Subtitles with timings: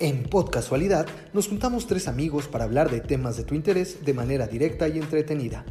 [0.00, 4.48] En Podcasualidad nos juntamos tres amigos para hablar de temas de tu interés de manera
[4.48, 5.64] directa y entretenida.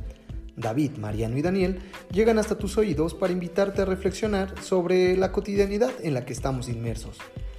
[0.55, 5.91] David, Mariano y Daniel llegan hasta tus oídos para invitarte a reflexionar sobre la cotidianidad
[6.03, 7.17] en la que estamos inmersos.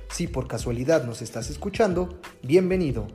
[0.08, 3.08] Si por casualidad nos estás escuchando, bienvenido.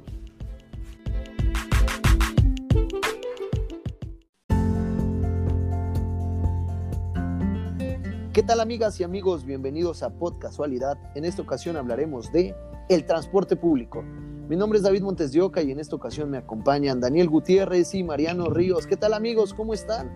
[8.49, 9.45] Tal amigas y amigos?
[9.45, 10.97] Bienvenidos a Podcasualidad.
[11.13, 12.55] En esta ocasión hablaremos de
[12.89, 14.01] el transporte público.
[14.01, 17.93] Mi nombre es David Montes de Oca y en esta ocasión me acompañan Daniel Gutiérrez
[17.93, 18.87] y Mariano Ríos.
[18.87, 19.53] ¿Qué tal amigos?
[19.53, 20.11] ¿Cómo están?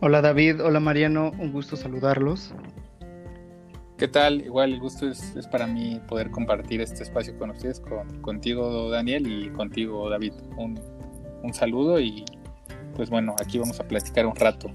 [0.00, 2.52] Hola David, hola Mariano, un gusto saludarlos.
[3.96, 4.42] ¿Qué tal?
[4.42, 9.26] Igual el gusto es, para mí poder compartir este espacio con ustedes, con, contigo Daniel
[9.26, 10.34] y contigo David.
[10.58, 10.78] Un,
[11.42, 12.26] un saludo y
[12.94, 14.68] pues bueno, aquí vamos a platicar un rato.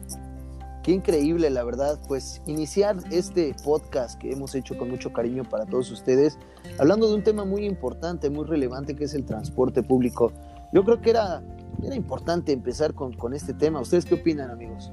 [0.87, 5.65] Qué increíble, la verdad, pues iniciar este podcast que hemos hecho con mucho cariño para
[5.65, 6.39] todos ustedes,
[6.79, 10.31] hablando de un tema muy importante, muy relevante, que es el transporte público.
[10.71, 11.43] Yo creo que era,
[11.83, 13.81] era importante empezar con, con este tema.
[13.81, 14.89] ¿Ustedes qué opinan, amigos?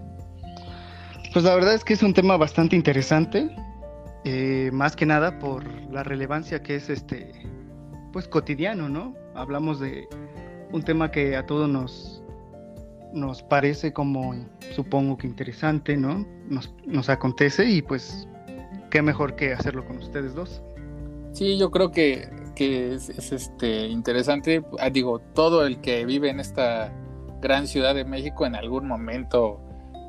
[1.33, 3.55] Pues la verdad es que es un tema bastante interesante,
[4.25, 7.31] eh, más que nada por la relevancia que es este,
[8.13, 9.15] pues cotidiano, ¿no?
[9.37, 10.09] Hablamos de
[10.73, 12.24] un tema que a todos nos,
[13.15, 14.35] nos parece como,
[14.75, 16.27] supongo que interesante, ¿no?
[16.49, 18.29] Nos, nos acontece y pues,
[18.91, 20.63] qué mejor que hacerlo con ustedes dos.
[21.33, 24.65] Sí, yo creo que, que es, este, interesante.
[24.79, 26.93] Ah, digo, todo el que vive en esta
[27.41, 29.61] gran ciudad de México en algún momento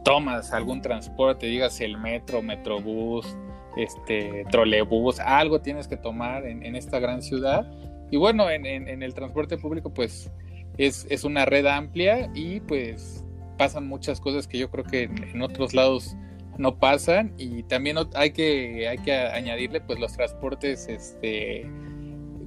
[0.03, 3.35] tomas algún transporte, digas el metro, metrobús,
[3.75, 7.65] este, trolebús, algo tienes que tomar en, en esta gran ciudad.
[8.11, 10.31] Y bueno, en, en, en el transporte público, pues
[10.77, 13.23] es, una red amplia y pues
[13.57, 16.15] pasan muchas cosas que yo creo que en, otros lados
[16.57, 21.69] no pasan y también hay que, hay que añadirle pues los transportes este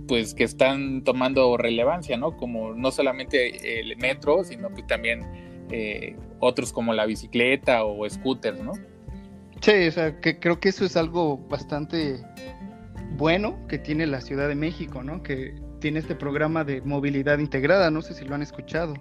[0.07, 2.35] pues que están tomando relevancia, ¿no?
[2.37, 8.59] Como no solamente el metro, sino que también eh, otros como la bicicleta o scooters,
[8.61, 8.73] ¿no?
[9.61, 12.23] Sí, o sea, que creo que eso es algo bastante
[13.17, 15.23] bueno que tiene la Ciudad de México, ¿no?
[15.23, 18.95] Que tiene este programa de movilidad integrada, no sé si lo han escuchado.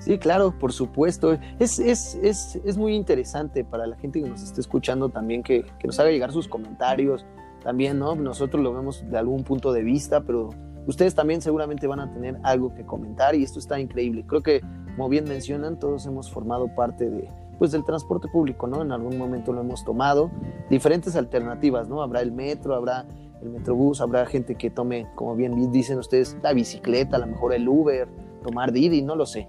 [0.00, 1.38] Sí, claro, por supuesto.
[1.58, 5.64] Es, es, es, es muy interesante para la gente que nos esté escuchando también que,
[5.78, 7.24] que, nos haga llegar sus comentarios.
[7.62, 8.14] También, ¿no?
[8.14, 10.50] Nosotros lo vemos de algún punto de vista, pero
[10.86, 14.24] ustedes también seguramente van a tener algo que comentar y esto está increíble.
[14.26, 14.60] Creo que,
[14.96, 17.26] como bien mencionan, todos hemos formado parte de,
[17.58, 18.82] pues, del transporte público, ¿no?
[18.82, 20.30] En algún momento lo hemos tomado.
[20.68, 22.02] Diferentes alternativas, ¿no?
[22.02, 23.06] Habrá el metro, habrá
[23.44, 27.54] el Metrobús, habrá gente que tome, como bien dicen ustedes, la bicicleta, a lo mejor
[27.54, 28.08] el Uber,
[28.42, 29.48] tomar Didi, no lo sé.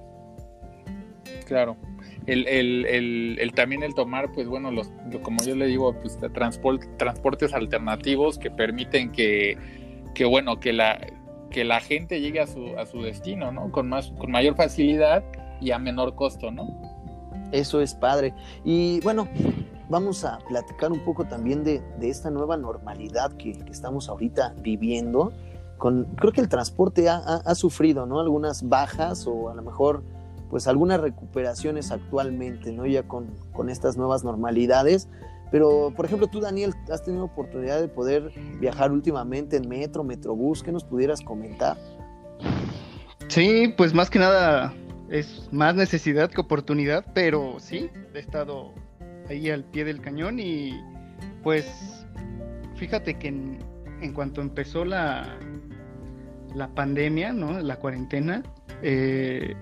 [1.45, 1.77] Claro.
[2.25, 4.91] El, el, el, también el tomar, pues bueno, los,
[5.21, 6.17] como yo le digo, pues
[6.97, 9.57] transportes alternativos que permiten que,
[10.15, 10.99] que, bueno, que la,
[11.51, 13.71] que la gente llegue a su, a su destino, ¿no?
[13.71, 15.23] Con, más, con mayor facilidad
[15.61, 16.67] y a menor costo, ¿no?
[17.51, 18.33] Eso es padre.
[18.63, 19.27] Y bueno,
[19.89, 25.31] vamos a platicar un poco también de, esta nueva normalidad que, estamos ahorita viviendo.
[25.77, 28.19] Con, creo que el transporte ha, sufrido ¿no?
[28.19, 30.03] algunas bajas o a lo mejor
[30.49, 32.85] pues algunas recuperaciones actualmente, ¿no?
[32.85, 35.09] ya con, con estas nuevas normalidades.
[35.51, 40.63] Pero, por ejemplo, tú, Daniel, has tenido oportunidad de poder viajar últimamente en metro, metrobús,
[40.63, 41.77] ¿qué nos pudieras comentar?
[43.27, 44.73] Sí, pues más que nada
[45.09, 48.73] es más necesidad que oportunidad, pero sí, he estado
[49.29, 50.79] ahí al pie del cañón y
[51.43, 52.05] pues
[52.75, 55.37] fíjate que en, cuanto empezó la,
[56.53, 57.59] la pandemia, ¿no?
[57.59, 58.43] La cuarentena,
[58.81, 59.55] eh,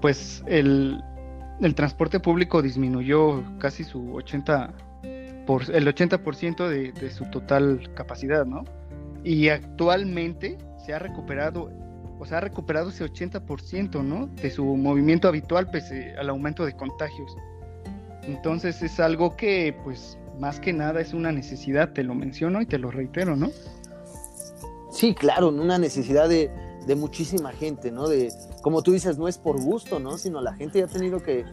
[0.00, 1.02] pues el,
[1.60, 4.72] el, transporte público disminuyó casi su 80
[5.46, 8.64] por, el 80% de, de su total capacidad, ¿no?
[9.24, 11.70] Y actualmente se ha recuperado,
[12.18, 14.26] o sea, ha recuperado ese 80%, ¿no?
[14.26, 17.36] De su movimiento habitual pese al aumento de contagios.
[18.22, 22.66] Entonces es algo que, pues, más que nada es una necesidad, te lo menciono y
[22.66, 23.50] te lo reitero, ¿no?
[24.90, 26.50] Sí, claro, una necesidad de,
[26.96, 28.08] muchísima gente, ¿no?
[28.08, 28.30] De,
[28.60, 30.18] como tú dices, no es por gusto, ¿no?
[30.18, 31.44] Sino la gente ya ha tenido que,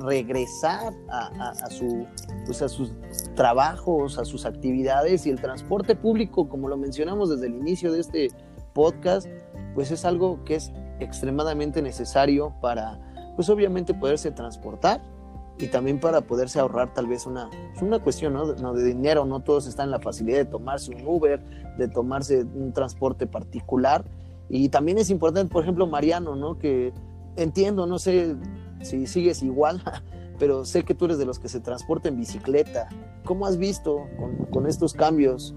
[0.00, 2.06] regresar a, su,
[2.44, 2.92] pues a sus
[3.34, 8.00] trabajos, a sus actividades y el transporte público, como lo mencionamos desde el inicio de
[8.00, 8.28] este
[8.74, 9.28] podcast,
[9.74, 12.98] pues es algo que es extremadamente necesario para,
[13.36, 15.00] pues obviamente poderse transportar
[15.58, 17.50] y también para poderse ahorrar tal vez una,
[17.80, 18.46] una cuestión ¿no?
[18.46, 21.40] de dinero, no todos están en la facilidad de tomarse un Uber,
[21.76, 24.04] de tomarse un transporte particular.
[24.48, 26.58] Y también es importante, por ejemplo, Mariano, ¿no?
[26.58, 26.92] que
[27.36, 28.36] entiendo, no sé
[28.80, 29.82] si sigues igual,
[30.38, 32.88] pero sé que tú eres de los que se transporta en bicicleta.
[33.24, 34.06] ¿Cómo has visto
[34.50, 35.54] con, estos cambios?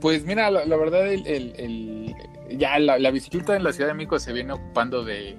[0.00, 2.14] Pues mira, la, verdad, el,
[2.58, 5.36] ya la, bicicleta en la Ciudad de México se viene ocupando de,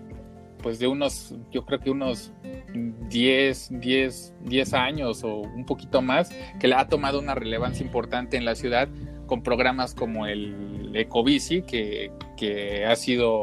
[0.64, 2.32] pues de unos, yo creo que unos
[2.76, 6.30] 10, 10, 10 años o un poquito más,
[6.60, 8.90] que ha tomado una relevancia importante en la ciudad
[9.28, 13.42] con programas como el Ecobici, que, que ha sido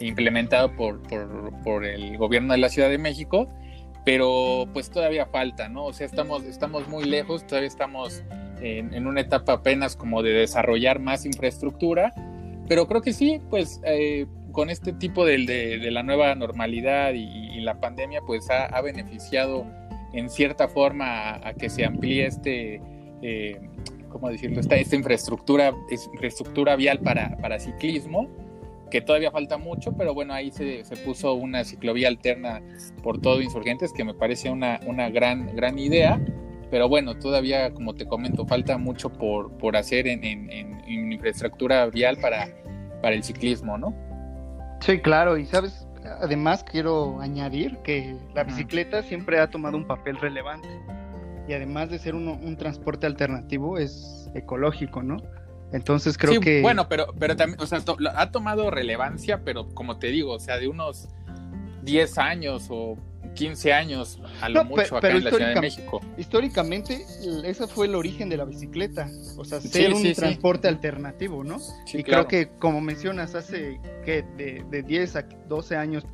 [0.00, 1.02] implementado por,
[1.64, 3.48] por, el gobierno de la Ciudad de México,
[4.04, 5.86] pero pues todavía falta, ¿no?
[5.86, 8.22] O sea, estamos, estamos muy lejos, todavía estamos
[8.60, 12.14] en, una etapa apenas como de desarrollar más infraestructura,
[12.68, 14.26] pero creo que sí, pues eh,
[14.58, 19.64] con este tipo de, la nueva normalidad y, la pandemia, pues ha, beneficiado
[20.12, 22.82] en cierta forma a, que se amplíe este...
[23.22, 23.56] Eh,
[24.08, 24.58] ¿cómo decirlo?
[24.58, 25.72] Esta, infraestructura,
[26.12, 28.26] infraestructura vial para, ciclismo,
[28.90, 32.60] que todavía falta mucho, pero bueno, ahí se, puso una ciclovía alterna
[33.04, 36.20] por todo Insurgentes, que me parece una, gran, idea.
[36.68, 42.16] Pero bueno, todavía, como te comento, falta mucho por, por hacer en, en, infraestructura vial
[42.16, 42.48] para,
[43.00, 44.07] para el ciclismo, ¿no?
[44.80, 45.86] Sí, claro, y sabes,
[46.20, 50.68] además quiero añadir que la bicicleta siempre ha tomado un papel relevante.
[51.48, 55.16] Y además de ser un, un transporte alternativo, es ecológico, ¿no?
[55.72, 56.62] Entonces creo sí, que.
[56.62, 57.80] Bueno, pero, pero también, o sea,
[58.14, 61.08] ha tomado relevancia, pero como te digo, o sea, de unos
[61.82, 62.96] 10 años o
[63.38, 66.00] 15 años a lo mucho acá en la Ciudad de México.
[66.16, 67.04] Históricamente,
[67.44, 71.58] ese fue el origen de la bicicleta, o sea, ser un transporte alternativo, ¿no?
[71.92, 76.04] y creo que, como mencionas, hace que de, de 10 a 12 años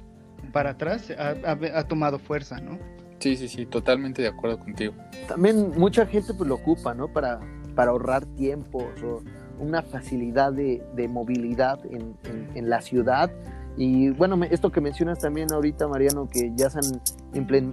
[0.53, 2.79] para atrás ha, tomado fuerza, ¿no?
[3.19, 4.94] Sí, sí, sí, totalmente de acuerdo contigo.
[5.29, 7.09] También mucha gente pues lo ocupa, ¿no?
[7.09, 7.41] Para,
[7.75, 9.23] para ahorrar tiempo o
[9.59, 13.31] una facilidad de, movilidad en, la ciudad.
[13.76, 17.00] Y bueno, esto que mencionas también ahorita, Mariano, que ya se han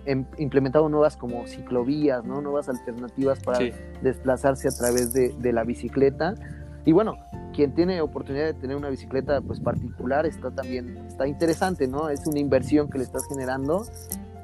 [0.06, 2.42] em, implementado nuevas como ciclovías, ¿no?
[2.42, 3.59] Nuevas alternativas para
[4.01, 6.33] desplazarse a través de, la bicicleta.
[6.86, 7.18] Y bueno,
[7.53, 12.09] quien tiene oportunidad de tener una bicicleta pues particular está también, está interesante, ¿no?
[12.09, 13.86] Es una inversión que le estás generando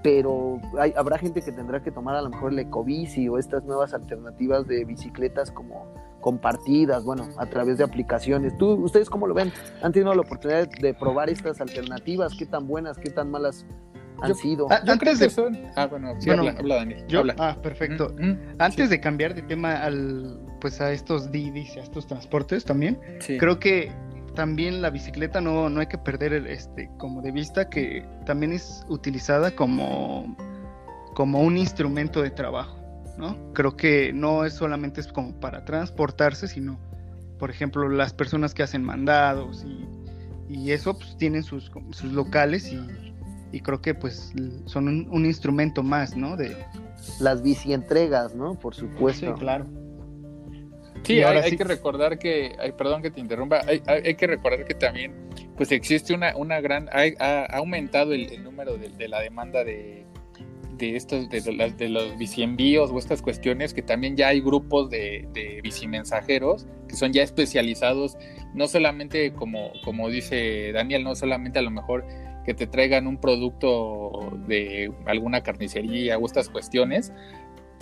[0.04, 3.66] pero hay, habrá gente que tendrá que tomar a lo mejor el ecobici o estas
[3.66, 5.86] nuevas alternativas de bicicletas como
[6.28, 8.58] compartidas, bueno, a través de aplicaciones.
[8.58, 9.50] ¿Tú, ¿Ustedes cómo lo ven?
[9.82, 12.36] ¿Han tenido la oportunidad de probar estas alternativas?
[12.38, 13.66] ¿Qué tan buenas, qué tan malas
[14.22, 14.68] han sido?
[14.70, 15.30] Ah, antes de...
[15.30, 15.58] Son...
[15.78, 17.34] Ah, bueno, sí, habla, Daniel.
[17.40, 18.14] Ah, perfecto.
[18.20, 22.66] Mm, mm, antes de cambiar de tema al, pues a estos Didis, a estos transportes
[22.66, 23.00] también,
[23.40, 23.90] creo que
[24.36, 28.52] también la bicicleta no, no hay que perder el, este, como de vista que también
[28.52, 30.36] es utilizada como,
[31.14, 32.77] como un instrumento de trabajo.
[33.18, 33.54] ¿No?
[33.54, 36.80] Creo que no es solamente es como para transportarse, sino,
[37.40, 39.88] por ejemplo, las personas que hacen mandados y,
[40.50, 42.80] y eso pues tienen sus, sus locales y,
[43.52, 44.34] y, creo que pues
[44.66, 46.38] son un, instrumento más, ¿no?
[46.38, 46.56] De...
[47.20, 48.56] Las bici entregas, ¿no?
[48.56, 49.34] Por supuesto.
[49.34, 49.66] Sí, claro.
[51.04, 55.14] Sí, hay, que recordar que, perdón que te interrumpa, hay, hay, que recordar que también
[55.56, 60.06] pues existe una, una gran, ha, aumentado el, el número de, de, la demanda de,
[60.78, 64.90] de estos, de, los, de los bicienvíos o estas cuestiones, que también ya hay grupos
[64.90, 68.18] de, de bicimensajeros que son ya especializados,
[68.54, 72.06] no solamente como, como dice Daniel, no solamente a lo mejor
[72.46, 77.12] que te traigan un producto de alguna carnicería o estas cuestiones,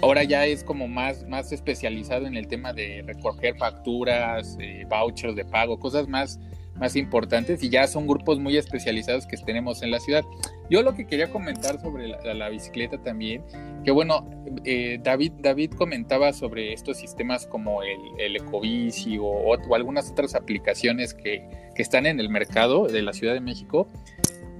[0.01, 5.35] ahora ya es como más, más especializado en el tema de recoger facturas, eh, vouchers
[5.35, 6.39] de pago, cosas más
[6.75, 10.23] más importantes y ya son grupos muy especializados que tenemos en la ciudad.
[10.69, 13.43] Yo lo que quería comentar sobre la, bicicleta también,
[13.83, 14.27] que bueno,
[14.63, 20.35] eh, David, David comentaba sobre estos sistemas como el, el Ecobici o, o, algunas otras
[20.35, 23.87] aplicaciones que, que, están en el mercado de la Ciudad de México.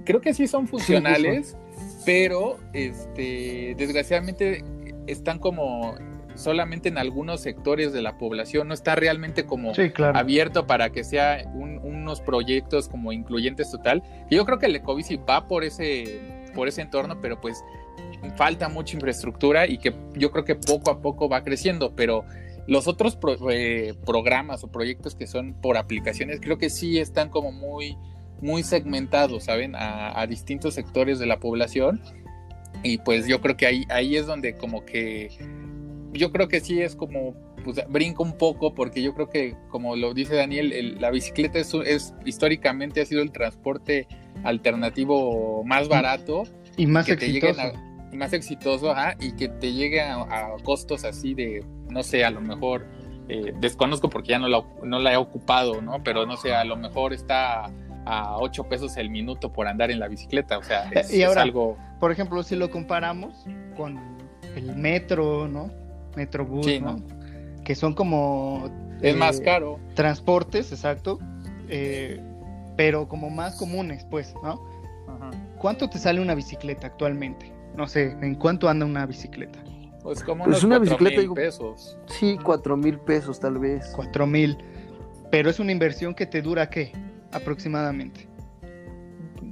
[0.04, 1.56] Creo que sí son funcionales,
[2.04, 4.64] pero este, desgraciadamente
[5.08, 5.96] están como
[6.36, 9.72] solamente en algunos sectores de la población, no está realmente como
[10.14, 11.42] abierto para que sea
[12.06, 14.02] unos proyectos como incluyentes total.
[14.30, 17.62] Yo creo que el Ecobici va por ese, por ese entorno, pero pues
[18.36, 22.24] falta mucha infraestructura y que yo creo que poco a poco va creciendo, pero
[22.66, 23.18] los otros
[23.50, 27.96] eh, programas o proyectos que son por aplicaciones creo que sí están como muy,
[28.40, 29.74] muy segmentados, ¿saben?
[29.74, 32.00] A, a distintos sectores de la población.
[32.82, 35.30] Y pues yo creo que ahí, ahí es donde como que
[36.12, 37.34] yo creo que sí es como,
[37.66, 41.74] pues brinca un poco porque yo creo que, como lo dice Daniel, la bicicleta es,
[41.74, 44.06] es, históricamente ha sido el transporte
[44.44, 46.44] alternativo más barato.
[46.76, 47.72] Y más exitoso.
[48.12, 52.30] y más exitoso, ajá, y que te llegue a, costos así de, no sé, a
[52.30, 52.86] lo mejor,
[53.28, 56.02] eh, desconozco porque ya no la, no la he ocupado, ¿no?
[56.04, 57.72] Pero no sé, a lo mejor está
[58.04, 61.42] a 8 pesos el minuto por andar en la bicicleta, o sea, es, y ahora,
[61.42, 61.76] algo...
[61.98, 63.44] Por ejemplo, si lo comparamos
[63.76, 63.98] con
[64.54, 65.70] el metro, ¿no?
[66.14, 67.02] Metrobús, ¿no?
[67.66, 68.70] Que son como...
[69.02, 69.80] Es más caro.
[69.94, 71.18] Transportes, exacto.
[72.76, 74.64] pero como más comunes, pues, ¿no?
[75.58, 77.52] ¿Cuánto te sale una bicicleta actualmente?
[77.76, 79.58] No sé, ¿en cuánto anda una bicicleta?
[80.02, 81.98] Pues como pues una bicicleta, mil pesos.
[82.06, 83.90] Sí, cuatro mil pesos tal vez.
[83.96, 84.56] Cuatro mil.
[85.32, 86.92] Pero es una inversión que te dura qué,
[87.32, 88.28] aproximadamente.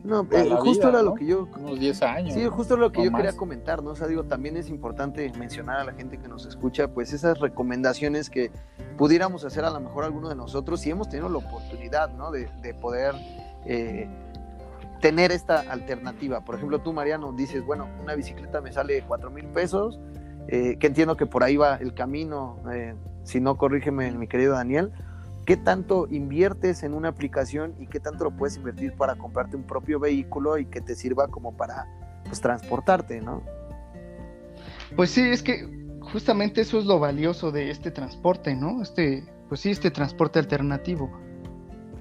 [0.04, 1.48] No, eh, justo era lo que yo.
[1.58, 2.34] Unos 10 años.
[2.34, 3.92] Sí, justo lo que yo quería comentar, ¿no?
[3.92, 7.40] O sea, digo, también es importante mencionar a la gente que nos escucha, pues esas
[7.40, 8.52] recomendaciones que
[8.98, 12.30] pudiéramos hacer a lo mejor alguno de nosotros, si hemos tenido la oportunidad, ¿no?
[12.30, 12.48] De,
[12.82, 13.14] poder
[13.64, 14.06] eh,
[15.00, 16.44] tener esta alternativa.
[16.44, 20.00] Por ejemplo, tú, Mariano, dices, bueno, una bicicleta me sale 4 mil pesos,
[20.48, 22.58] eh, que entiendo que por ahí va el camino,
[23.22, 24.92] si no, corrígeme, mi querido Daniel
[25.44, 29.64] ¿Qué tanto inviertes en una aplicación y qué tanto lo puedes invertir para comprarte un
[29.64, 31.86] propio vehículo y que te sirva como para
[32.24, 33.42] pues, transportarte, ¿no?
[34.96, 35.68] Pues sí, es que
[36.00, 38.80] justamente eso es lo valioso de este transporte, ¿no?
[38.80, 41.10] Este, pues sí, este transporte alternativo.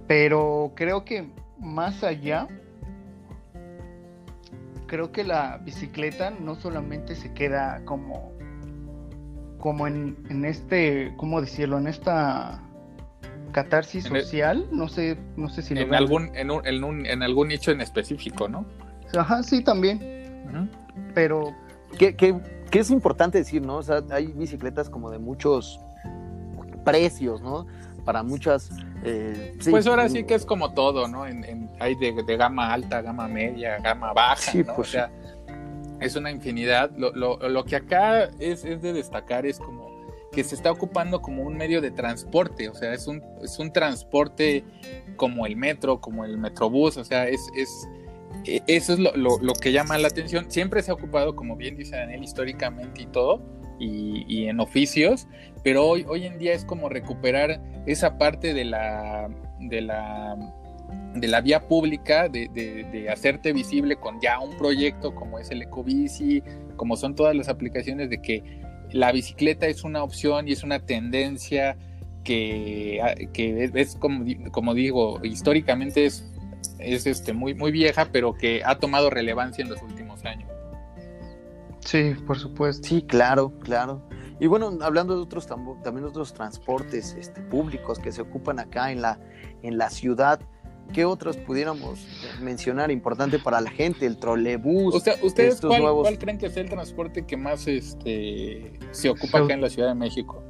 [0.07, 2.47] Pero creo que más allá,
[4.87, 8.31] creo que la bicicleta no solamente se queda como,
[9.59, 11.77] como en, en este, ¿cómo decirlo?
[11.77, 12.61] En esta
[13.53, 17.47] catarsis social, no sé, no sé si en algún en, un, en, un, en, algún
[17.47, 18.65] nicho en específico, ¿no?
[19.15, 20.11] Ajá, sí, también.
[21.13, 21.55] Pero
[21.97, 22.35] ¿Qué, qué,
[22.69, 23.77] qué es importante decir, ¿no?
[23.77, 25.79] O sea, hay bicicletas como de muchos
[26.83, 27.65] precios, ¿no?
[28.05, 28.69] Para muchas.
[29.03, 31.25] Eh, pues ahora sí que es como todo, ¿no?
[31.25, 34.75] En, hay de, de, gama alta, gama media, gama baja, ¿no?
[34.75, 35.11] Pues o sea,
[35.99, 36.91] es una infinidad.
[36.97, 39.82] Lo, lo, lo que acá es, es de destacar es como
[40.33, 43.71] que se está ocupando como un medio de transporte, o sea, es un, es un
[43.71, 44.65] transporte
[45.15, 47.87] como el metro, como el metrobús, o sea, es, es
[48.45, 50.49] e, eso es lo, lo, que llama la atención.
[50.49, 53.41] Siempre se ha ocupado, como bien dice Daniel, históricamente y todo,
[53.79, 55.27] y, y, en oficios,
[55.63, 60.35] pero hoy, hoy en día es como recuperar esa parte de la, de la,
[61.15, 65.51] de la vía pública, de, de, de hacerte visible con ya un proyecto como es
[65.51, 66.43] el Ecobici,
[66.75, 68.62] como son todas las aplicaciones de que
[68.93, 71.77] la bicicleta es una opción y es una tendencia
[72.23, 76.25] que, ah, es, como, como, digo, históricamente es,
[76.79, 80.49] es este, muy, muy vieja, pero que ha tomado relevancia en los últimos años.
[81.79, 82.87] Sí, por supuesto.
[82.87, 84.07] Sí, claro, claro.
[84.39, 89.01] Y bueno, hablando de otros también otros transportes este, públicos que se ocupan acá en
[89.01, 89.19] la,
[89.61, 90.39] en la ciudad,
[90.91, 92.05] ¿qué otros pudiéramos
[92.41, 94.05] mencionar importante para la gente?
[94.05, 94.95] El trolebús.
[94.95, 99.69] ¿Ustedes cuál, creen que es el transporte que más este, se ocupa acá en la
[99.69, 100.43] Ciudad de México?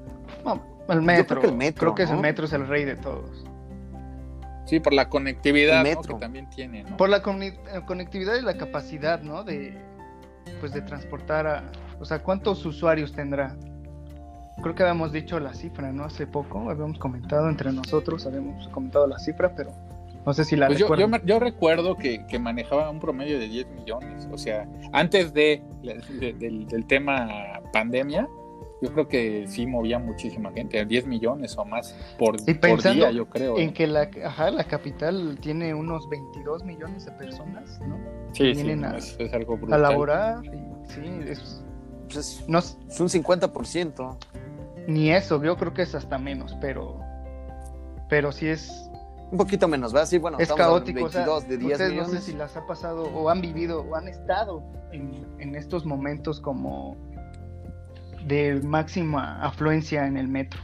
[0.89, 1.39] el metro.
[1.39, 1.93] creo que el metro.
[1.93, 3.45] Creo que el metro es el rey de todos.
[4.65, 6.85] Sí, por la conectividad que también tiene.
[6.97, 9.43] Por la conectividad y la capacidad, ¿no?
[9.43, 9.77] De,
[10.59, 11.63] pues de transportar a...
[11.99, 13.55] O sea, ¿cuántos usuarios tendrá?
[14.61, 16.05] Creo que habíamos dicho la cifra, ¿no?
[16.05, 19.73] Hace poco habíamos comentado entre nosotros, habíamos comentado la cifra, pero
[20.25, 20.87] no sé si la pues yo,
[21.25, 24.27] yo, recuerdo que, que, manejaba un promedio de 10 millones.
[24.31, 28.27] O sea, antes de, del, tema pandemia,
[28.81, 33.57] yo creo que sí movía muchísima gente, 10 millones o más por, día, yo creo.
[33.57, 33.73] En ¿eh?
[33.73, 37.97] que la, ajá, la capital tiene unos 22 millones de personas, ¿no?
[38.31, 39.85] Sí, sí, a, es, algo brutal.
[39.85, 40.41] A laborar,
[40.87, 41.63] sí, es,
[42.11, 44.17] pues no, es un 50%.
[44.87, 46.99] Ni eso, yo creo que es hasta menos, pero,
[48.09, 48.89] pero sí es
[49.33, 50.07] un poquito menos, ¿verdad?
[50.07, 51.09] Sí, bueno, es caótico.
[51.09, 54.61] de 10 ustedes no sé si las ha pasado o han vivido o han estado
[54.91, 56.95] en, estos momentos como
[58.27, 60.61] de máxima afluencia en el metro.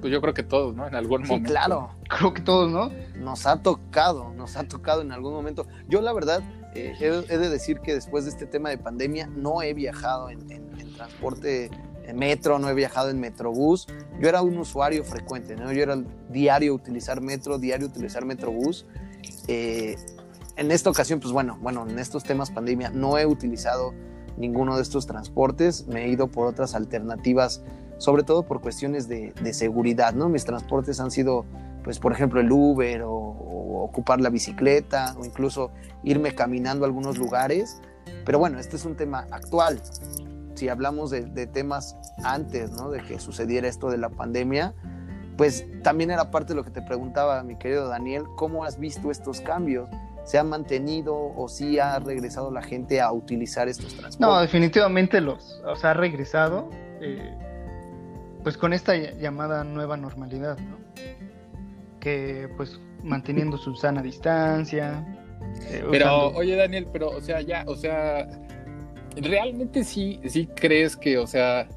[0.00, 0.86] Pues yo creo que todos, ¿no?
[0.86, 1.50] En algún sí, momento.
[1.50, 1.90] claro.
[2.08, 2.92] Creo que todos, ¿no?
[3.16, 5.66] Nos ha tocado, nos ha tocado en algún momento.
[5.88, 6.42] Yo la verdad
[6.76, 10.48] eh, he, de decir que después de este tema de pandemia no he viajado en,
[10.52, 11.70] en transporte
[12.14, 13.86] metro, no he viajado en metrobús.
[14.20, 15.72] Yo era un usuario frecuente, ¿no?
[15.72, 18.86] Yo era diario utilizar metro, diario utilizar metrobús.
[19.48, 19.96] Eh,
[20.56, 23.94] en esta ocasión, pues bueno, bueno, en estos temas pandemia no he utilizado
[24.36, 27.62] ninguno de estos transportes, me he ido por otras alternativas,
[27.98, 30.28] sobre todo por cuestiones de, seguridad, ¿no?
[30.28, 31.44] Mis transportes han sido,
[31.84, 35.70] pues por ejemplo, el Uber o, o ocupar la bicicleta o incluso
[36.02, 37.80] irme caminando a algunos lugares.
[38.24, 39.80] Pero bueno, este es un tema actual
[40.60, 42.90] si hablamos de, temas antes, ¿no?
[42.90, 44.74] De que sucediera esto de la pandemia,
[45.38, 49.10] pues también era parte de lo que te preguntaba mi querido Daniel, ¿cómo has visto
[49.10, 49.88] estos cambios?
[50.24, 54.20] ¿Se ha mantenido o sí ha regresado la gente a utilizar estos transportes?
[54.20, 56.68] No, definitivamente los, o sea, ha regresado,
[57.00, 57.34] eh,
[58.42, 60.76] pues con esta llamada nueva normalidad, ¿no?
[62.00, 65.06] Que pues manteniendo su sana distancia.
[65.70, 68.28] Eh, pero, oye Daniel, pero, o sea, ya, o sea,
[69.16, 71.68] realmente sí, sí crees que, o sea,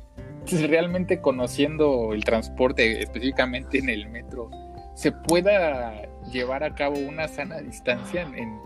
[0.51, 4.49] realmente conociendo el transporte, específicamente en el metro,
[4.95, 8.59] se pueda llevar a cabo una sana distancia en,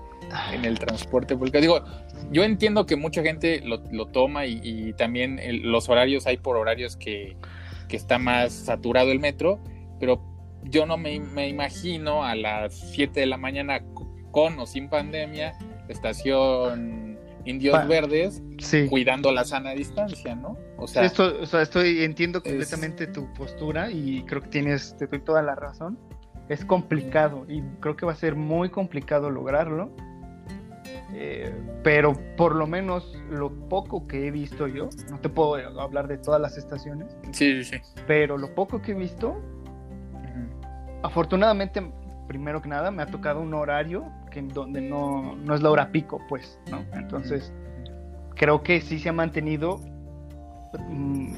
[0.54, 1.60] en el transporte público.
[1.60, 1.84] Digo,
[2.32, 6.96] yo entiendo que mucha gente lo, lo toma y, también los horarios, hay por horarios
[6.98, 7.38] que,
[7.88, 9.60] que, está más saturado el metro,
[10.00, 10.22] pero
[10.64, 13.82] yo no me, me imagino a las 7 de la mañana
[14.32, 15.54] con o sin pandemia,
[15.88, 16.97] estación
[17.50, 18.42] Indios Verdes,
[18.90, 20.58] cuidando la sana distancia, ¿no?
[20.78, 25.08] O sea, Esto, o sea estoy, entiendo completamente tu postura y creo que tienes, te
[25.08, 25.98] doy toda la razón.
[26.50, 29.92] Es complicado y creo que va a ser muy complicado lograrlo
[31.14, 36.08] eh, pero por lo menos lo poco que he visto yo, no te puedo hablar
[36.08, 39.42] de todas las estaciones, sí, sí, pero lo poco que he visto,
[41.04, 41.82] afortunadamente,
[42.28, 44.06] primero que nada, me ha tocado un horario
[44.38, 46.84] que donde no, no es la hora pico, pues, ¿no?
[46.94, 47.52] Entonces,
[48.36, 49.80] creo que sí se ha mantenido
[50.78, 51.34] mm,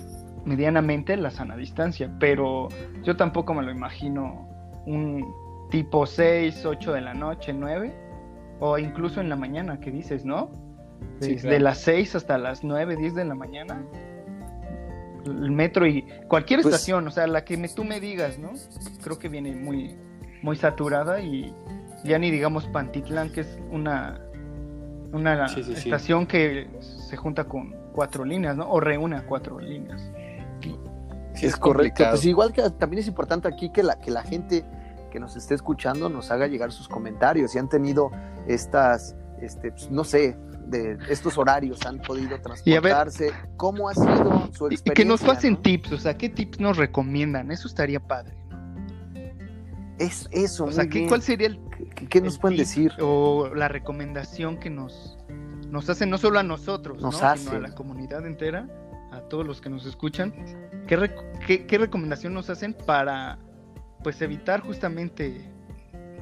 [0.46, 2.68] medianamente la sana distancia, pero
[3.04, 4.48] yo tampoco me lo imagino
[4.86, 5.26] un
[5.70, 7.94] tipo 6, 8 de la noche, 9
[8.60, 10.52] o incluso en la mañana, que dices, ¿no?
[11.20, 13.82] Desde las 6 hasta las 9, 10 de la mañana.
[15.26, 18.52] El metro y cualquier pues estación, o sea, la que tú me digas, ¿no?
[19.02, 19.96] Creo que viene muy,
[20.42, 21.54] muy saturada y
[22.04, 24.20] ya ni digamos Pantitlán, que es una,
[25.12, 28.70] una estación que se junta con cuatro líneas, ¿no?
[28.70, 30.02] O reúne cuatro líneas.
[31.36, 32.06] es, correcto.
[32.10, 34.66] Pues igual que también es importante aquí que la, que la gente
[35.12, 37.52] que nos esté escuchando nos haga llegar sus comentarios.
[37.52, 38.12] Si han tenido
[38.48, 40.38] estas, este, pues, no sé,
[40.68, 44.92] de estos horarios han podido transportarse, cómo ha sido su experiencia.
[44.92, 47.52] Y que nos pasen tips, o sea, ¿qué tips nos recomiendan?
[47.52, 48.36] Eso estaría padre.
[49.98, 51.60] Es eso, o sea, ¿cuál sería el,
[52.10, 52.94] ¿qué, nos pueden decir?
[53.00, 55.18] O la recomendación que nos,
[55.70, 57.12] nos hacen, no solo a nosotros, ¿no?
[57.12, 58.68] sino a la comunidad entera,
[59.12, 60.34] a todos los que nos escuchan.
[60.88, 61.12] ¿Qué,
[61.46, 63.40] qué, qué recomendación nos hacen para
[64.04, 65.42] pues evitar justamente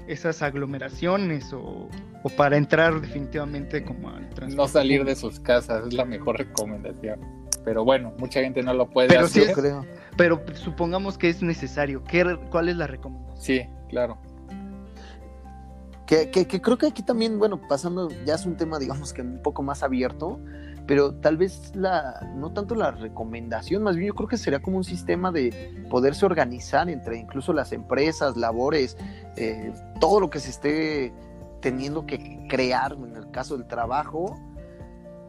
[0.08, 1.90] esas aglomeraciones o,
[2.36, 4.56] para entrar definitivamente como al transporte.
[4.56, 7.20] No salir de sus casas es la mejor recomendación.
[7.64, 9.54] Pero bueno, mucha gente no lo puede hacer.
[9.54, 9.86] creo.
[10.16, 12.04] Pero supongamos que es necesario.
[12.04, 13.42] ¿Qué, ¿Cuál es la recomendación?
[13.42, 14.18] Sí, claro.
[16.08, 19.62] Que, creo que aquí también, bueno, pasando, ya es un tema, digamos que un poco
[19.62, 20.40] más abierto,
[20.88, 24.78] pero tal vez la, no tanto la recomendación, más bien yo creo que sería como
[24.78, 28.96] un sistema de poderse organizar entre incluso las empresas, labores,
[29.36, 31.14] eh, todo lo que se esté
[31.60, 34.40] teniendo que crear en el caso del trabajo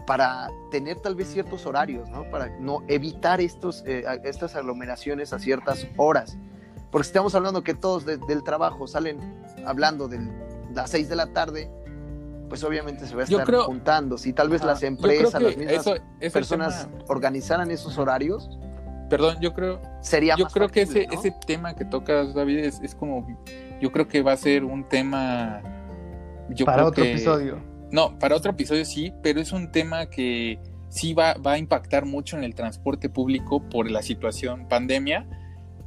[0.06, 2.22] para tener tal vez ciertos horarios, ¿no?
[2.30, 6.38] Para no evitar estos, eh, estas aglomeraciones a ciertas horas.
[6.90, 9.18] Porque estamos hablando que todos del trabajo salen
[9.66, 10.18] hablando de
[10.78, 11.68] las 6 de la tarde,
[12.48, 14.16] pues obviamente se va a estar juntando.
[14.16, 16.00] Si tal vez las empresas, las mismas
[16.32, 18.48] personas organizaran esos horarios.
[19.10, 19.80] Perdón, yo creo.
[20.02, 23.26] Sería Yo creo que ese, ese tema que tocas, David, es, como.
[23.80, 25.62] Yo creo que va a ser un tema.
[26.64, 27.58] para otro episodio.
[27.90, 30.60] No, para otro episodio sí, pero es un tema que
[30.90, 35.26] sí va, va a impactar mucho en el transporte público por la situación pandemia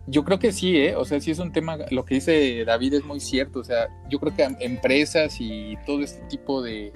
[0.07, 0.95] yo creo que sí, ¿eh?
[0.95, 3.87] O sea, sí es un tema, lo que dice David es muy cierto, o sea,
[4.09, 6.91] yo creo que empresas y todo este tipo de,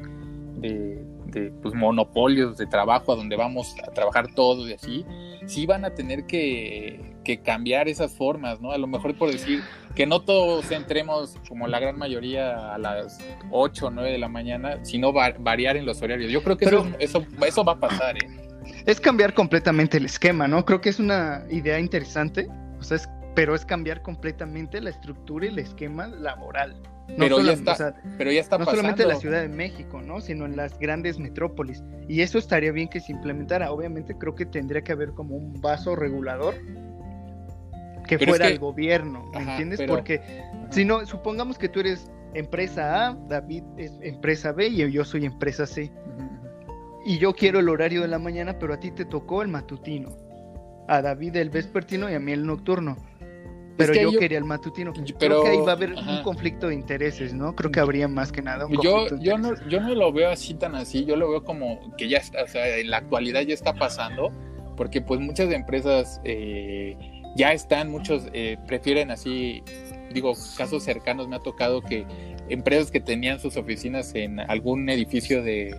[0.59, 5.05] de, pues, monopolios de trabajo a donde vamos a trabajar todos y así,
[5.45, 7.13] sí van a tener que,
[7.43, 8.71] cambiar esas formas, ¿no?
[8.71, 9.63] A lo mejor por decir
[9.95, 13.17] que no todos entremos como la gran mayoría a las
[13.49, 16.31] 8 o 9 de la mañana, sino variar en los horarios.
[16.31, 18.29] Yo creo que eso, eso, eso va a pasar, ¿eh?
[18.85, 20.65] Es cambiar completamente el esquema, ¿no?
[20.65, 22.47] Creo que es una idea interesante
[23.35, 26.81] pero es cambiar completamente la estructura y el esquema laboral.
[27.07, 30.21] No pero, ya está, pero ya está no solamente en la Ciudad de México, ¿no?
[30.21, 31.83] Sino en las grandes metrópolis.
[32.07, 33.71] Y eso estaría bien que se implementara.
[33.71, 36.55] Obviamente creo que tendría que haber como un vaso regulador
[38.07, 39.81] que fuera el gobierno, ¿me entiendes?
[39.87, 40.21] Porque
[40.69, 45.25] si no, supongamos que tú eres empresa A, David es empresa B y yo soy
[45.25, 45.91] empresa C.
[47.05, 50.24] Y yo quiero el horario de la mañana, pero a ti te tocó el matutino
[50.87, 52.97] a David el vespertino y a mí el nocturno.
[53.77, 54.93] Pero yo, quería el matutino.
[54.93, 57.55] Pero, Creo que ahí va a haber un conflicto de intereses, ¿no?
[57.55, 60.53] Creo que habría más que nada un yo, yo no, yo no lo veo así
[60.53, 63.53] tan así, yo lo veo como que ya está, o sea, en la actualidad ya
[63.53, 64.31] está pasando,
[64.77, 66.95] porque pues muchas empresas eh,
[67.35, 69.61] ya están, muchos eh, prefieren así,
[70.13, 72.05] digo, casos cercanos me ha tocado que
[72.47, 75.75] empresas que tenían sus oficinas en algún edificio de,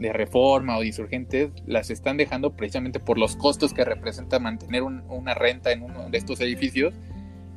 [0.00, 5.34] de reforma o insurgentes las están dejando precisamente por los costos que representa mantener una
[5.34, 6.94] renta en uno de estos edificios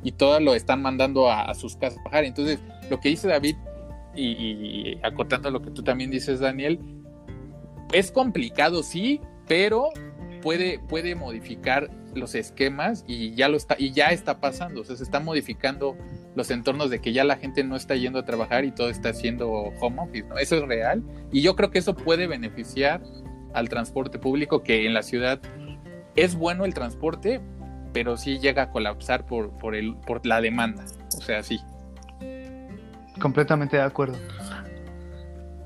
[0.02, 2.24] y todas lo están mandando a, sus casas a bajar.
[2.24, 3.56] Entonces, lo que dice David,
[4.14, 6.78] y, acotando lo que tú también dices, Daniel,
[7.92, 9.88] es complicado, sí, pero
[10.42, 14.96] puede, puede modificar los esquemas y ya lo está y ya está pasando, o sea,
[14.96, 15.96] se está modificando
[16.34, 19.10] los entornos de que ya la gente no está yendo a trabajar y todo está
[19.10, 20.26] haciendo home office.
[20.40, 23.02] Eso es real y yo creo que eso puede beneficiar
[23.52, 25.40] al transporte público que en la ciudad
[26.16, 27.40] es bueno el transporte,
[27.92, 30.84] pero sí llega a colapsar por, por, el, por la demanda,
[31.16, 31.60] o sea, sí.
[33.20, 34.18] Completamente de acuerdo.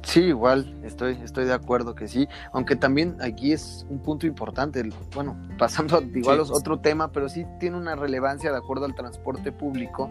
[0.09, 4.83] Sí, igual, estoy, estoy de acuerdo que sí, aunque también aquí es un punto importante,
[5.15, 9.53] bueno, pasando igual a otro tema, pero sí tiene una relevancia de acuerdo al transporte
[9.53, 10.11] público,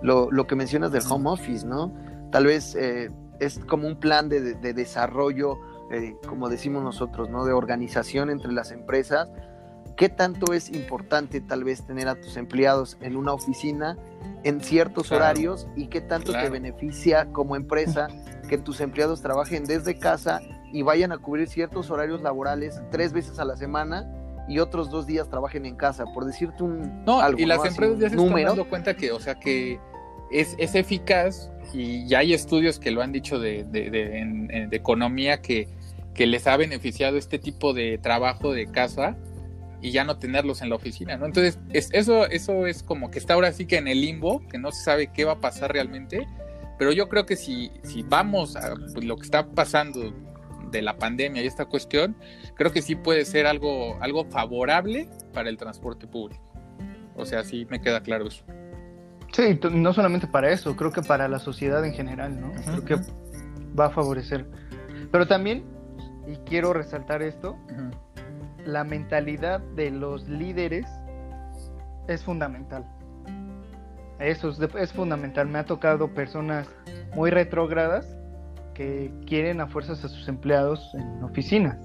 [0.00, 1.92] lo, lo que mencionas del home office, ¿no?
[2.32, 5.58] Tal vez eh, es como un plan de, de desarrollo,
[5.90, 7.44] eh, como decimos nosotros, ¿no?
[7.44, 9.28] De organización entre las empresas.
[9.98, 13.98] ¿Qué tanto es importante tal vez tener a tus empleados en una oficina
[14.42, 18.08] en ciertos horarios y qué tanto te beneficia como empresa
[18.48, 20.40] que tus empleados trabajen desde casa
[20.72, 24.10] y vayan a cubrir ciertos horarios laborales tres veces a la semana
[24.48, 28.10] y otros dos días trabajen en casa, por decirte un no, y las empresas ya
[28.10, 29.80] se están dando cuenta que, o sea, que
[30.30, 34.76] es, es, eficaz y ya hay estudios que lo han dicho de, de, de, de
[34.76, 35.68] economía que,
[36.14, 39.16] que les ha beneficiado este tipo de trabajo de casa
[39.84, 41.26] y ya no tenerlos en la oficina, ¿no?
[41.26, 44.56] Entonces, es, eso, eso es como que está ahora sí que en el limbo, que
[44.56, 46.26] no se sabe qué va a pasar realmente,
[46.78, 50.12] pero yo creo que si, si vamos a pues, lo que está pasando
[50.70, 52.16] de la pandemia y esta cuestión,
[52.54, 56.42] creo que sí puede ser algo, algo favorable para el transporte público.
[57.16, 58.44] O sea, sí me queda claro eso.
[59.32, 62.52] Sí, no solamente para eso, creo que para la sociedad en general, ¿no?
[62.64, 63.12] Creo que
[63.78, 64.46] va a favorecer.
[65.10, 65.64] Pero también,
[66.26, 67.56] y quiero resaltar esto,
[68.64, 70.86] la mentalidad de los líderes
[72.08, 72.84] es fundamental.
[74.18, 75.48] Eso es, fundamental.
[75.48, 76.68] Me ha tocado personas
[77.14, 78.06] muy retrógradas
[78.74, 81.78] que quieren a fuerzas a sus empleados en oficinas.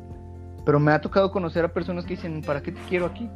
[0.65, 3.29] Pero me ha tocado conocer a personas que dicen, ¿para qué te quiero aquí?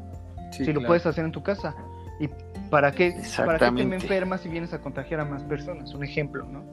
[0.52, 1.76] si lo puedes hacer en tu casa.
[2.20, 2.30] ¿Y
[2.70, 5.94] para qué, para qué te me enfermas si vienes a contagiar a más personas?
[5.94, 6.64] Un ejemplo, ¿no?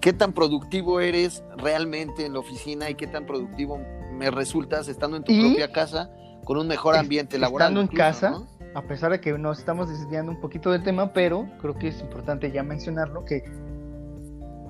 [0.00, 3.80] ¿Qué tan productivo eres realmente en la oficina y qué tan productivo
[4.12, 6.10] me resultas estando en tu propia casa
[6.44, 7.68] con un mejor ambiente laboral?
[7.68, 8.40] Estando en casa,
[8.74, 12.00] a pesar de que nos estamos desviando un poquito del tema, pero creo que es
[12.00, 13.44] importante ya mencionarlo, que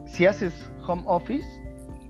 [0.06, 0.52] si haces
[0.86, 1.46] home office,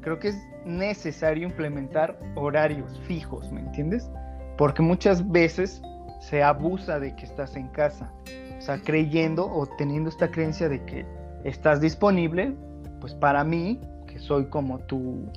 [0.00, 4.10] creo que es necesario implementar horarios fijos, ¿me entiendes?
[4.56, 5.82] Porque muchas veces
[6.20, 8.12] se abusa de que estás en casa,
[8.58, 11.06] o sea, creyendo o teniendo esta creencia de que
[11.44, 12.54] estás disponible,
[13.00, 15.30] pues para mí, que soy como tu,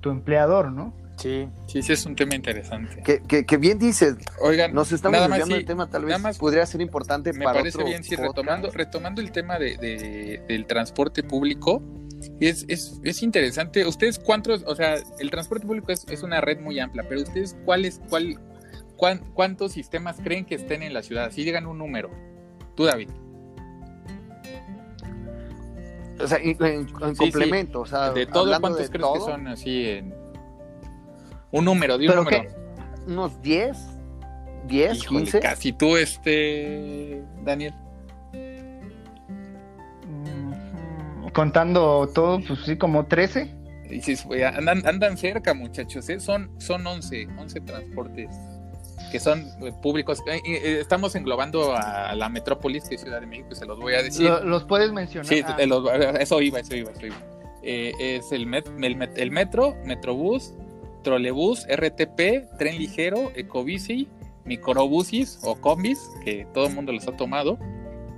[0.00, 0.92] tu empleador, ¿no?
[1.20, 3.02] Sí, sí, sí es un tema interesante.
[3.02, 4.16] Que, bien dices.
[4.40, 8.16] Oigan, nos estamos desviando del tema, tal vez podría ser importante me parece bien, sí,
[8.16, 11.82] retomando, retomando el tema de, del transporte público,
[12.40, 13.86] es, es, es, interesante.
[13.86, 17.54] ¿Ustedes cuántos, o sea, el transporte público es, es una red muy amplia, pero ustedes
[17.66, 18.40] cuáles, cuál,
[19.34, 21.32] cuántos sistemas creen que estén en la ciudad?
[21.32, 22.10] Si llegan un número.
[22.76, 23.10] Tú, David.
[26.18, 30.29] O sea, en, complemento, o sea, de todos, ¿cuántos crees que son así en
[31.52, 32.50] un número, de un número.
[33.06, 33.76] ¿Unos 10?
[34.68, 35.06] ¿10?
[35.08, 35.40] 15?
[35.40, 37.22] Casi tú, este.
[37.44, 37.74] Daniel.
[40.06, 43.54] Mm, contando todo, pues sí, como 13.
[44.54, 46.20] andan, andan cerca, muchachos, ¿eh?
[46.20, 48.30] son, son 11, 11 transportes
[49.10, 50.22] que son eh, públicos.
[50.26, 54.02] Eh, estamos englobando a la metrópolis que es Ciudad de México, se los voy a
[54.02, 54.30] decir.
[54.44, 55.26] ¿Los puedes mencionar?
[55.26, 55.56] Sí, ah.
[56.20, 57.16] eso iba, eso iba, eso iba.
[57.62, 58.42] es el,
[59.16, 60.54] el, metro, Metrobús,
[61.02, 64.08] trolebús, RTP, tren ligero, ecobici,
[64.44, 67.58] microbusis o combis, que todo el mundo los ha tomado,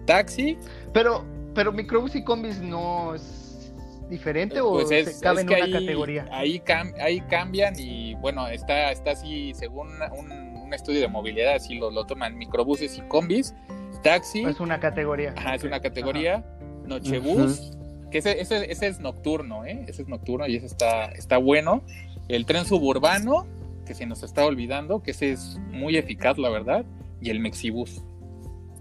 [0.07, 0.59] taxi.
[0.93, 3.73] Pero, pero microbús y combis no es
[4.09, 6.27] diferente o pues se cabe en una categoría.
[6.31, 6.63] Ahí,
[7.01, 12.07] ahí cambian y bueno, está, está así, según un, estudio de movilidad, así lo, lo
[12.07, 13.55] toman microbuses y combis,
[14.03, 14.43] taxi.
[14.43, 15.35] Es una categoría.
[15.37, 16.47] Ajá, es una categoría.
[16.87, 17.77] Nochebús,
[18.11, 19.85] que ese, ese, ese, es nocturno, ¿eh?
[19.87, 21.85] Ese es nocturno y ese está, está bueno
[22.33, 23.47] el tren suburbano,
[23.85, 26.87] que se nos está olvidando, que ese es muy eficaz, la verdad,
[27.21, 28.03] y el Mexibus.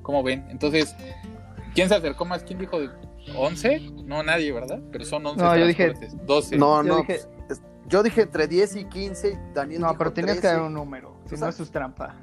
[0.02, 0.46] ¿Cómo ven?
[0.50, 0.96] Entonces,
[1.76, 2.44] ¿quién se acercó más?
[2.44, 2.80] ¿Quién dijo
[3.36, 3.80] 11?
[4.06, 4.80] No, nadie, ¿verdad?
[4.92, 5.44] Pero son 11.
[5.44, 5.94] No, yo dije
[6.26, 6.58] 12.
[6.58, 7.06] No, no.
[7.88, 9.40] Yo dije, entre 10 y 15.
[9.54, 11.20] Daniel no, pero tenías que dar un número.
[11.26, 12.16] Si no, eso es trampa.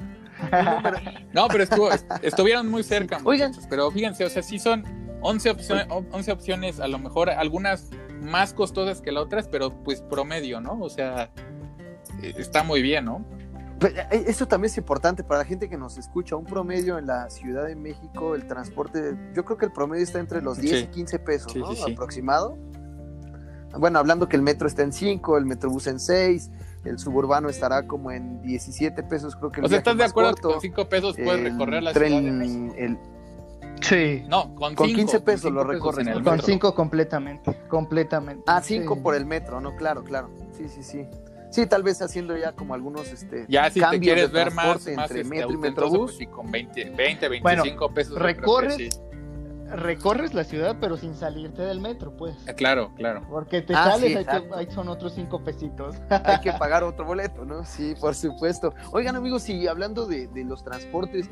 [1.35, 1.91] no, pero estuvo,
[2.23, 3.21] estuvieron muy cerca.
[3.25, 3.53] Oigan.
[3.69, 4.83] Pero fíjense, o sea, sí son
[5.21, 7.91] 11 opciones, 11 opciones, a lo mejor algunas
[8.23, 10.79] más costosas que las otras, pero pues promedio, ¿no?
[10.81, 11.31] O sea,
[12.23, 13.25] eh, está muy bien, ¿no?
[13.79, 16.35] Pues, eh, eso también es importante para la gente que nos escucha.
[16.37, 20.19] Un promedio en la Ciudad de México, el transporte, yo creo que el promedio está
[20.19, 21.69] entre los 10 y 15 pesos, ¿no?
[21.93, 22.57] Aproximado.
[23.79, 26.51] bueno, hablando que el metro está en 5, el metrobús en 6,
[26.85, 30.35] el suburbano estará como en 17 pesos, creo que el O sea, ¿estás de acuerdo
[30.35, 32.75] que corto, con 5 pesos puedes recorrer la tren, ciudad de México?
[32.79, 32.99] el-
[33.81, 34.25] Sí.
[34.29, 36.23] No, con, Con cinco, 15 pesos con lo cinco recorres, en el.
[36.23, 36.47] Con metro.
[36.47, 37.59] 5 completamente.
[37.69, 38.43] Completamente.
[38.47, 39.01] Ah, 5 Sí.
[39.01, 39.77] por el metro, ¿no?
[39.77, 40.31] Claro, claro.
[40.53, 41.07] Sí, sí, sí.
[41.51, 44.53] Sí, tal vez haciendo ya como algunos este, Ya si te cambios quieres de ver
[44.53, 45.99] más, entre este, metro y metrobús.
[46.13, 48.19] pues sí, con 20, 20 25 Bueno, pesos.
[48.19, 48.89] recorres- sí.
[49.71, 52.35] Recorres la ciudad, pero sin salirte del metro, pues.
[52.49, 53.27] Ah, Claro, claro.
[53.29, 54.57] Porque te Ah, sales, sí, ahí, te- exacto.
[54.57, 55.95] ahí son otros 5 pesitos.
[56.09, 57.65] hay que pagar otro boleto, ¿no?
[57.67, 58.73] Sí, por supuesto.
[58.93, 61.29] Oigan, amigos, y hablando de, de los transportes,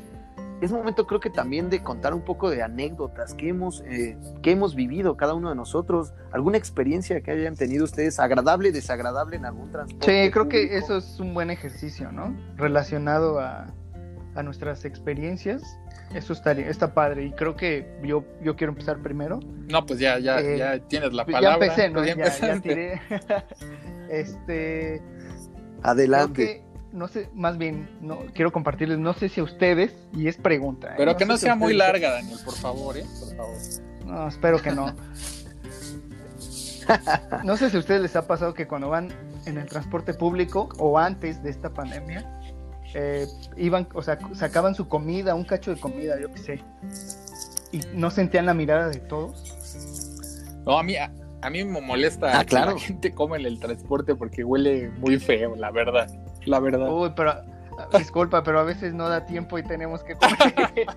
[0.61, 4.51] es momento creo que también de contar un poco de anécdotas que hemos, eh, que
[4.51, 9.45] hemos vivido cada uno de nosotros, alguna experiencia que hayan tenido ustedes, agradable, desagradable en
[9.45, 10.25] algún transporte.
[10.25, 12.35] Sí, creo que eso es un buen ejercicio, ¿no?
[12.55, 13.67] Relacionado a,
[14.35, 15.63] a nuestras experiencias.
[16.13, 17.25] Eso estaría, está padre.
[17.25, 19.39] Y creo que yo, yo quiero empezar primero.
[19.67, 21.65] No, pues ya, ya, Eh, ya tienes la ya palabra.
[21.65, 21.99] empecé, ¿no?
[21.99, 23.01] pues Ya, ya tiré.
[24.09, 25.01] este.
[25.01, 26.63] Creo Adelante.
[26.97, 30.89] No sé, más bien, no quiero compartirles, no sé si a ustedes, y es pregunta.
[30.89, 30.95] ¿eh?
[30.97, 33.05] Pero que no si sea muy ustedes- larga, Daniel, por favor, ¿eh?
[33.19, 33.55] Por favor.
[34.05, 34.93] No, espero que no.
[37.43, 39.09] No sé si a ustedes les ha pasado que cuando van
[39.45, 42.25] en el transporte público o antes de esta pandemia,
[42.93, 46.61] eh, iban, o sea, sacaban su comida, un cacho de comida, yo qué sé,
[47.73, 49.43] y no sentían la mirada de todos.
[50.65, 53.59] No, a mí, a, a mí me molesta Ah, que la gente come en el
[53.59, 56.07] transporte porque huele muy feo, la verdad.
[56.47, 56.89] La verdad.
[56.91, 57.43] Uy, pero ah,
[57.97, 60.87] disculpa, pero a veces no da tiempo y tenemos que comer.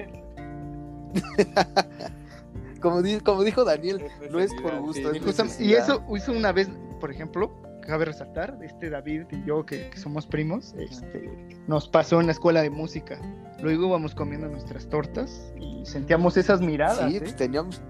[2.80, 5.18] Como, di- como dijo Daniel, Es no es por gusto, sí.
[5.18, 7.50] es Justamente- y eso hizo una vez, por ejemplo,
[7.86, 11.30] cabe resaltar, este David y yo, que, que somos primos, este,
[11.66, 13.18] nos pasó en la escuela de música.
[13.60, 17.10] Luego íbamos comiendo nuestras tortas y sentíamos esas miradas.
[17.10, 17.20] Sí, ¿eh?
[17.20, 17.82] pues teníamos.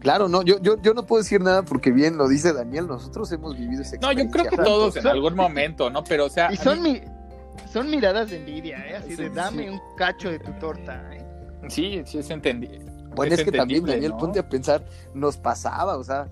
[0.00, 3.30] Claro, no, yo, yo, yo no puedo decir nada porque bien lo dice Daniel, nosotros
[3.32, 6.02] hemos vivido esa No, yo creo que todos en algún momento, ¿no?
[6.04, 6.50] Pero, o sea.
[6.52, 8.96] Y son, mí- mi- son miradas de envidia, ¿eh?
[8.96, 9.68] así Sí, de dame sí.
[9.68, 11.02] un cacho de tu torta.
[11.14, 11.24] ¿eh?
[11.68, 12.84] Sí, sí, es entendido.
[13.14, 14.18] Bueno, es, es que también, entendible, Daniel, ¿no?
[14.18, 14.84] ponte a pensar,
[15.14, 16.30] nos pasaba, o sea,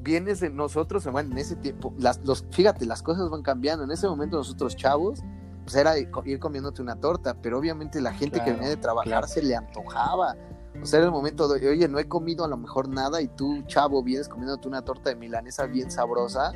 [0.00, 3.84] vienes de nosotros, bueno, en ese tiempo, las, los, fíjate, las cosas van cambiando.
[3.84, 5.20] En ese momento nosotros chavos,
[5.64, 9.26] pues era ir comiéndote una torta, pero obviamente la gente que venía de trabajar claro.
[9.26, 10.34] se le antojaba.
[10.82, 13.28] O sea, era el momento de, oye, no he comido a lo mejor nada y
[13.28, 16.52] tú, chavo, vienes comiéndote una torta de milanesa bien sabrosa.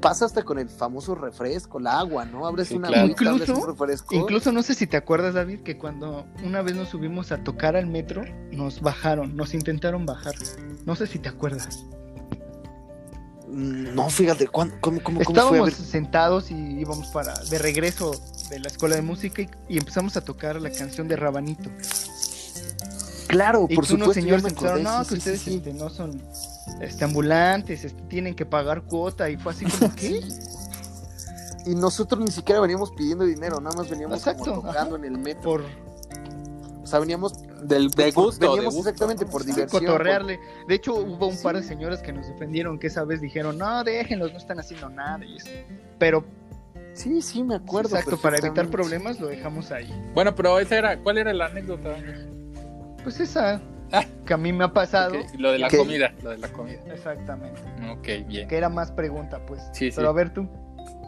[0.00, 2.46] Pasa hasta con el famoso refresco, la agua, ¿no?
[2.46, 3.04] Abres Sí, una claro.
[3.12, 4.14] agüita, abres un refresco.
[4.14, 7.76] Incluso no sé si te acuerdas, David, que cuando una vez nos subimos a tocar
[7.76, 10.34] al metro, nos bajaron, nos intentaron bajar.
[10.86, 11.84] No sé si te acuerdas.
[13.48, 18.12] Mm, No, fíjate, ¿cuándo- ¿cómo, cómo, cómo Estábamos sentados y íbamos para de regreso
[18.48, 21.68] de la escuela de música y, y empezamos a tocar la canción de Rabanito.
[23.30, 25.56] Claro, Y por unos supuesto, señores me empezaron, no, sí, que sí, ustedes sí, sí.
[25.56, 26.22] este, no son
[26.80, 29.28] este, ambulantes, este, tienen que pagar cuota.
[29.30, 30.20] Y fue así como, ¿qué?
[31.66, 35.06] Y nosotros ni siquiera veníamos pidiendo dinero, nada más veníamos Exacto, como tocando ajá.
[35.06, 35.42] en el metro.
[35.42, 35.64] Por
[36.82, 39.84] O sea, veníamos Del, de por- gusto, de veníamos gusto, exactamente por diversión.
[39.84, 40.40] cotorrearle.
[40.66, 43.84] De hecho, hubo un par de señoras que nos defendieron, que esa vez dijeron, no,
[43.84, 45.24] déjenlos, no están haciendo nada.
[45.24, 45.48] Y eso.
[45.98, 46.24] Pero,
[46.92, 47.90] Sí, sí, me acuerdo.
[47.96, 49.88] exacto, para evitar problemas lo dejamos ahí.
[50.12, 51.94] Bueno, pero esa era, ¿cuál era la anécdota?
[53.02, 53.60] Pues esa
[53.92, 54.04] Ah.
[54.24, 55.16] que a mí me ha pasado.
[55.38, 55.78] Lo de la ¿Qué?
[55.78, 56.78] comida, lo de la comida.
[56.92, 57.60] Exactamente.
[57.90, 58.46] Ok, bien.
[58.48, 59.60] Que era más pregunta, pues.
[59.72, 59.96] Sí, sí.
[59.96, 60.48] Pero a ver tú.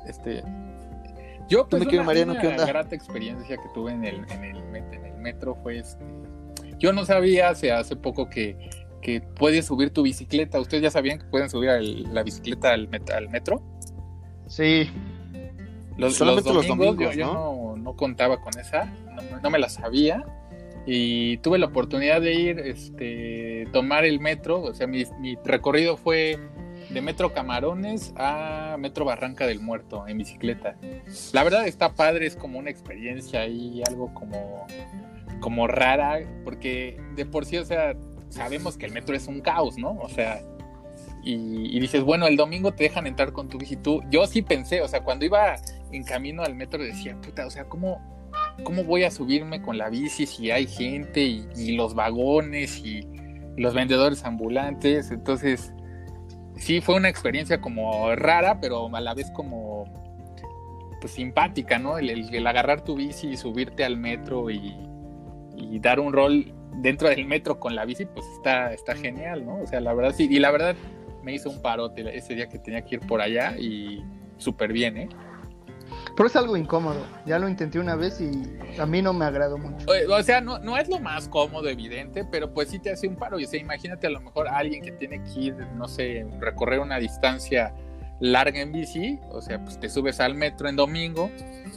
[0.08, 0.42] Este,
[1.48, 2.66] yo, pues, una, Mariano, una qué onda?
[2.66, 6.04] grata experiencia que tuve en el, en el, met- en el metro fue este.
[6.78, 8.68] Yo no sabía hace, hace poco que,
[9.00, 10.58] que puedes subir tu bicicleta.
[10.58, 13.62] ¿Ustedes ya sabían que pueden subir el- la bicicleta al, met- al metro?
[14.48, 14.90] Sí.
[15.96, 17.54] Los, Solamente los domingos, domingos, yo, yo ¿no?
[17.74, 20.24] no, no contaba con esa, no, no me la sabía.
[20.86, 24.60] Y tuve la oportunidad de ir, este, tomar el metro.
[24.62, 25.04] O sea, mi,
[25.44, 26.38] recorrido fue
[26.90, 30.76] de Metro Camarones a Metro Barranca del Muerto en bicicleta.
[31.32, 34.66] La verdad está padre, es como una experiencia ahí, algo como,
[35.40, 37.94] como rara, porque de por sí, o sea,
[38.28, 39.92] sabemos que el metro es un caos, ¿no?
[40.00, 40.42] O sea,
[41.22, 43.76] y, y dices, bueno, el domingo te dejan entrar con tu bici.
[43.76, 45.54] Tú, yo sí pensé, o sea, cuando iba
[45.92, 48.00] en camino al metro decía, puta, o sea, ¿cómo,
[48.64, 53.06] cómo voy a subirme con la bici si hay gente y, los vagones y
[53.56, 55.10] los vendedores ambulantes?
[55.10, 55.72] Entonces,
[56.56, 59.84] sí fue una experiencia como rara, pero a la vez como
[61.00, 61.98] pues simpática, ¿no?
[61.98, 64.76] El, agarrar tu bici y subirte al metro y,
[65.56, 69.56] y dar un rol dentro del metro con la bici, pues está, está genial, ¿no?
[69.62, 70.76] O sea, la verdad sí, y la verdad
[71.22, 74.02] me hizo un parote ese día que tenía que ir por allá y
[74.38, 75.08] súper bien, ¿eh?
[76.16, 77.06] Pero es algo incómodo.
[77.26, 79.86] Ya lo intenté una vez y a mí no me agradó mucho.
[80.10, 83.40] O sea, no, es lo más cómodo, evidente, pero pues sí te hace un paro.
[83.40, 86.80] Y o sea, imagínate a lo mejor alguien que tiene que ir, no sé, recorrer
[86.80, 87.74] una distancia
[88.20, 89.18] larga en bici.
[89.30, 91.30] O sea, pues te subes al metro en domingo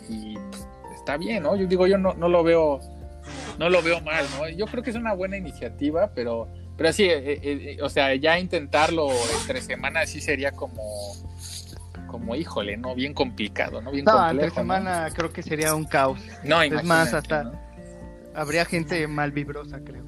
[0.10, 1.56] y pues, está bien, ¿no?
[1.56, 2.80] Yo digo, yo no, no lo veo,
[3.58, 4.50] no lo veo mal, ¿no?
[4.50, 8.14] Yo creo que es una buena iniciativa, pero, pero sí, eh, eh, eh, o sea,
[8.16, 10.82] ya intentarlo entre semanas sí sería como
[12.16, 12.96] como híjole, ¿no?
[12.96, 13.92] Bien complicado, ¿no?
[13.92, 16.22] Bien no, entre semana creo que sería un caos.
[16.46, 17.52] No, es más, hasta
[18.34, 20.06] habría gente mal vibrosa, creo.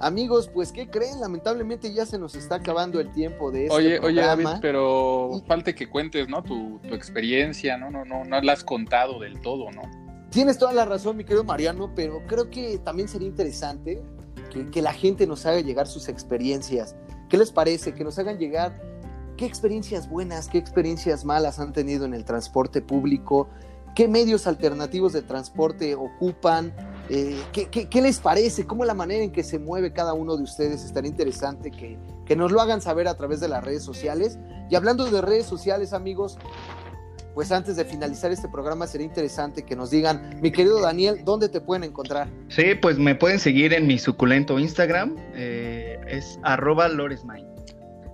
[0.00, 1.20] Amigos, pues ¿qué creen?
[1.20, 4.32] Lamentablemente ya se nos está acabando el tiempo de este oye, programa.
[4.32, 6.42] Oye, David, pero falta que cuentes, ¿no?
[6.42, 7.88] Tu, tu, experiencia, ¿no?
[7.88, 9.82] No, no, no la has contado del todo, ¿no?
[10.30, 14.02] Tienes toda la razón, mi querido Mariano, pero creo que también sería interesante
[14.50, 16.96] que, que la gente nos haga llegar sus experiencias.
[17.28, 17.94] ¿Qué les parece?
[17.94, 18.89] Que nos hagan llegar
[19.40, 23.48] qué experiencias buenas, qué experiencias malas han tenido en el transporte público,
[23.94, 26.74] qué medios alternativos de transporte ocupan,
[27.08, 30.84] eh, ¿qué, les parece, cómo la manera en que se mueve cada uno de ustedes.
[30.84, 34.38] Estaría interesante que, que nos lo hagan saber a través de las redes sociales.
[34.68, 36.36] Y hablando de redes sociales, amigos,
[37.34, 41.48] pues antes de finalizar este programa sería interesante que nos digan, mi querido Daniel, ¿dónde
[41.48, 42.28] te pueden encontrar?
[42.48, 47.49] Sí, pues me pueden seguir en mi suculento Instagram, eh, es arroba loresmine.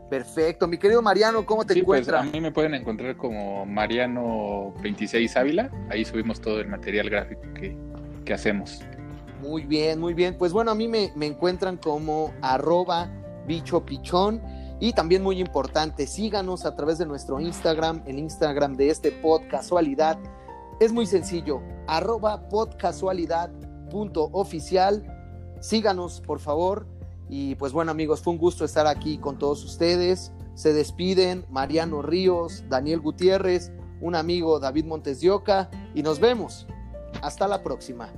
[0.08, 0.68] Perfecto.
[0.68, 2.20] Mi querido Mariano, ¿cómo te sí, encuentras?
[2.20, 5.68] Pues a mí me pueden encontrar como Mariano26 Ávila.
[5.90, 7.76] Ahí subimos todo el material gráfico que,
[8.24, 8.82] que, hacemos.
[9.40, 10.38] Muy bien, muy bien.
[10.38, 13.10] Pues bueno, a mí me, me encuentran como arroba
[13.46, 14.40] bicho pichón.
[14.78, 20.18] Y también muy importante, síganos a través de nuestro Instagram, el Instagram de este podcasualidad.
[20.80, 25.02] Es muy sencillo, arroba podcasualidad.oficial.
[25.60, 26.86] Síganos, por favor.
[27.28, 30.32] Y pues bueno amigos, fue un gusto estar aquí con todos ustedes.
[30.54, 35.30] Se despiden Mariano Ríos, Daniel Gutiérrez, un amigo David Montes de
[35.94, 36.66] y nos vemos.
[37.22, 38.12] Hasta la próxima.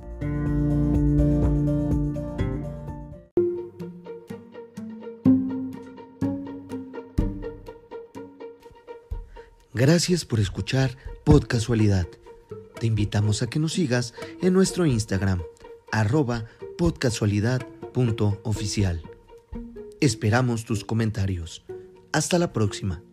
[9.73, 12.05] Gracias por escuchar Podcasualidad.
[12.79, 15.41] Te invitamos a que nos sigas en nuestro Instagram,
[15.91, 16.45] arroba
[17.93, 19.01] podcasualidad oficial.
[19.99, 21.65] Esperamos tus comentarios.
[22.11, 23.03] Hasta la próxima.